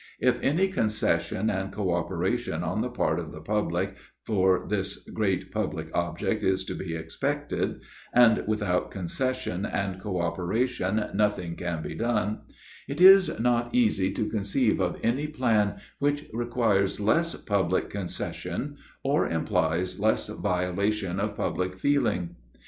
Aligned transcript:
If 0.19 0.41
any 0.41 0.67
concession 0.67 1.51
and 1.51 1.71
co 1.71 1.93
operation 1.93 2.63
on 2.63 2.81
the 2.81 2.89
part 2.89 3.19
of 3.19 3.31
the 3.31 3.39
public, 3.39 3.93
for 4.25 4.65
this 4.67 5.07
great 5.07 5.51
public 5.51 5.91
object 5.95 6.43
is 6.43 6.65
to 6.65 6.73
be 6.73 6.95
expected, 6.95 7.79
and 8.11 8.43
without 8.47 8.89
concession 8.89 9.63
and 9.63 10.01
co 10.01 10.19
operation 10.19 11.05
nothing 11.13 11.55
can 11.55 11.83
be 11.83 11.93
done, 11.93 12.39
it 12.89 12.99
is 12.99 13.39
not 13.39 13.75
easy 13.75 14.11
to 14.13 14.25
conceive 14.25 14.79
of 14.79 14.97
any 15.03 15.27
plan 15.27 15.75
which 15.99 16.25
requires 16.33 16.99
less 16.99 17.35
public 17.35 17.91
concession 17.91 18.77
or 19.03 19.27
implies 19.29 19.99
less 19.99 20.29
violation 20.29 21.19
of 21.19 21.37
public 21.37 21.77
feeling. 21.77 22.37